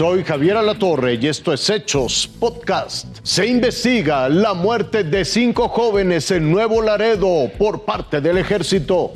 [0.00, 3.18] Soy Javier Alatorre y esto es Hechos Podcast.
[3.22, 9.12] Se investiga la muerte de cinco jóvenes en Nuevo Laredo por parte del ejército.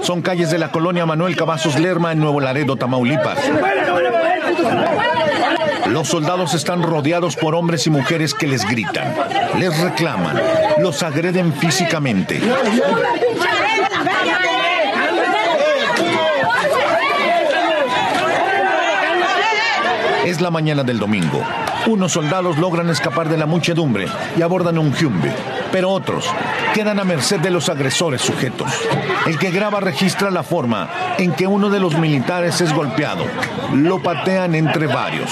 [0.00, 3.38] Son calles de la colonia Manuel Cavazos Lerma en Nuevo Laredo, Tamaulipas.
[5.86, 9.14] Los soldados están rodeados por hombres y mujeres que les gritan,
[9.60, 10.36] les reclaman,
[10.80, 12.40] los agreden físicamente.
[20.28, 21.42] Es la mañana del domingo.
[21.86, 25.34] Unos soldados logran escapar de la muchedumbre y abordan un Hyundai,
[25.72, 26.26] pero otros
[26.74, 28.70] quedan a merced de los agresores sujetos.
[29.24, 33.24] El que graba registra la forma en que uno de los militares es golpeado.
[33.72, 35.30] Lo patean entre varios.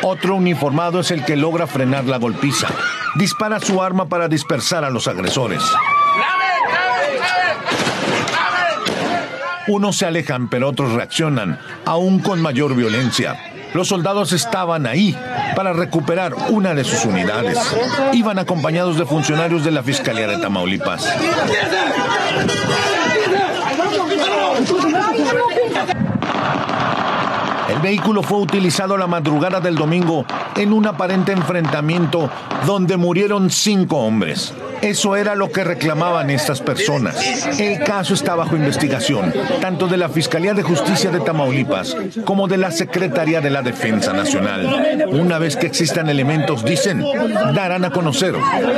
[0.00, 2.68] Otro uniformado es el que logra frenar la golpiza.
[3.16, 5.62] Dispara su arma para dispersar a los agresores.
[9.66, 13.47] Unos se alejan, pero otros reaccionan, aún con mayor violencia.
[13.74, 15.16] Los soldados estaban ahí
[15.54, 17.58] para recuperar una de sus unidades.
[18.12, 21.06] Iban acompañados de funcionarios de la Fiscalía de Tamaulipas.
[27.78, 30.26] El vehículo fue utilizado la madrugada del domingo
[30.56, 32.28] en un aparente enfrentamiento
[32.66, 34.52] donde murieron cinco hombres.
[34.82, 37.16] Eso era lo que reclamaban estas personas.
[37.60, 42.56] El caso está bajo investigación, tanto de la Fiscalía de Justicia de Tamaulipas como de
[42.56, 45.06] la Secretaría de la Defensa Nacional.
[45.12, 47.04] Una vez que existan elementos, dicen,
[47.54, 48.34] darán a conocer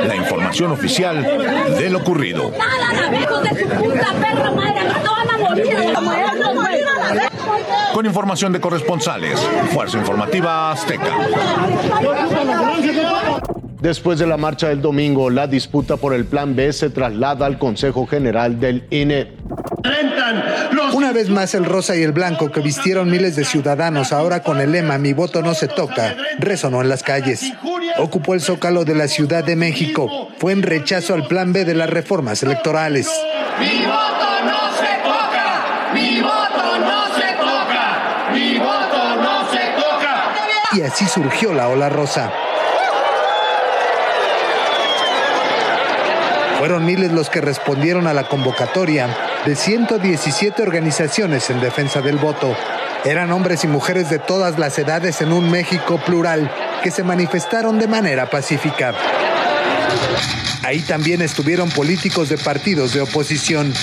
[0.07, 1.23] la información oficial
[1.75, 2.51] de lo ocurrido.
[7.93, 9.39] Con información de corresponsales,
[9.73, 11.15] Fuerza Informativa Azteca.
[13.79, 17.57] Después de la marcha del domingo, la disputa por el Plan B se traslada al
[17.57, 19.33] Consejo General del INE.
[20.93, 24.61] Una vez más el rosa y el blanco que vistieron miles de ciudadanos ahora con
[24.61, 27.53] el lema Mi voto no se toca resonó en las calles.
[27.97, 30.29] Ocupó el zócalo de la Ciudad de México.
[30.37, 33.09] Fue en rechazo al Plan B de las reformas electorales.
[33.59, 33.85] Mi
[40.73, 42.31] Y así surgió la ola rosa.
[46.59, 49.09] Fueron miles los que respondieron a la convocatoria
[49.45, 52.55] de 117 organizaciones en defensa del voto.
[53.03, 56.51] Eran hombres y mujeres de todas las edades en un México plural
[56.83, 58.93] que se manifestaron de manera pacífica.
[60.63, 63.73] Ahí también estuvieron políticos de partidos de oposición.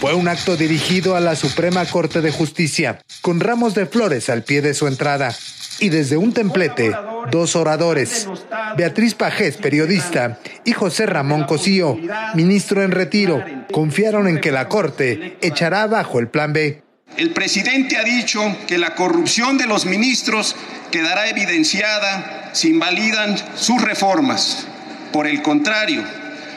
[0.00, 4.44] Fue un acto dirigido a la Suprema Corte de Justicia, con ramos de flores al
[4.44, 5.34] pie de su entrada.
[5.80, 6.92] Y desde un templete,
[7.30, 8.28] dos oradores,
[8.76, 11.96] Beatriz Pajés, periodista, y José Ramón Cosío,
[12.34, 16.82] ministro en retiro, confiaron en que la Corte echará abajo el plan B.
[17.16, 20.56] El presidente ha dicho que la corrupción de los ministros
[20.90, 24.66] quedará evidenciada si invalidan sus reformas.
[25.12, 26.02] Por el contrario,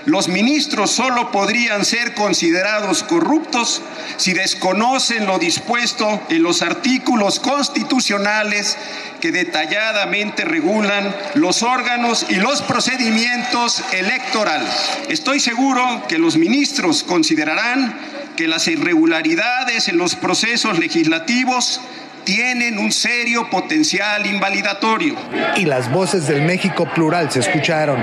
[0.05, 3.81] los ministros solo podrían ser considerados corruptos
[4.17, 8.77] si desconocen lo dispuesto en los artículos constitucionales
[9.19, 14.73] que detalladamente regulan los órganos y los procedimientos electorales.
[15.09, 17.95] Estoy seguro que los ministros considerarán
[18.35, 21.79] que las irregularidades en los procesos legislativos
[22.23, 25.15] tienen un serio potencial invalidatorio.
[25.57, 27.99] Y las voces del México plural se escucharon.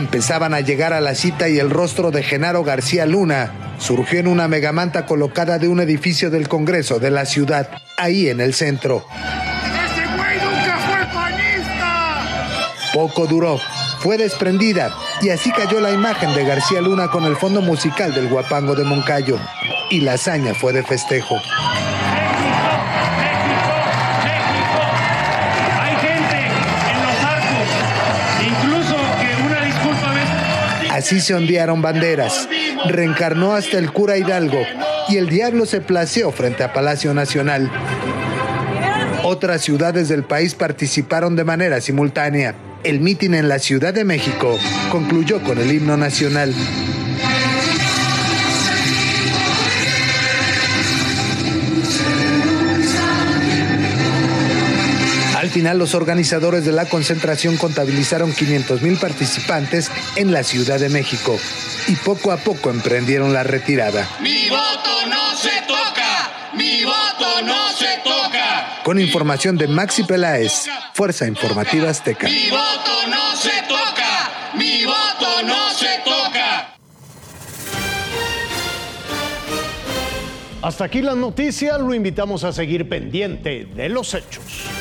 [0.00, 4.28] Empezaban a llegar a la cita y el rostro de Genaro García Luna surgió en
[4.28, 7.68] una megamanta colocada de un edificio del Congreso de la ciudad,
[7.98, 9.04] ahí en el centro.
[9.12, 12.22] ¡Ese güey nunca fue panista!
[12.94, 13.60] Poco duró,
[13.98, 14.90] fue desprendida
[15.20, 18.84] y así cayó la imagen de García Luna con el fondo musical del Guapango de
[18.84, 19.38] Moncayo.
[19.90, 21.36] Y la hazaña fue de festejo.
[31.00, 32.46] Así se ondearon banderas,
[32.84, 34.58] reencarnó hasta el cura Hidalgo
[35.08, 37.70] y el diablo se placeó frente a Palacio Nacional.
[39.24, 42.54] Otras ciudades del país participaron de manera simultánea.
[42.84, 44.58] El mitin en la Ciudad de México
[44.92, 46.52] concluyó con el himno nacional.
[55.60, 61.38] final, los organizadores de la concentración contabilizaron 500 mil participantes en la Ciudad de México
[61.86, 64.08] y poco a poco emprendieron la retirada.
[64.22, 66.50] ¡Mi voto no se toca!
[66.56, 68.80] ¡Mi voto no se toca!
[68.84, 70.64] Con información de Maxi Peláez,
[70.94, 72.26] Fuerza Informativa Azteca.
[72.26, 74.30] ¡Mi voto no se toca!
[74.56, 76.74] ¡Mi voto no se toca!
[80.62, 84.79] Hasta aquí las noticias, lo invitamos a seguir pendiente de los hechos.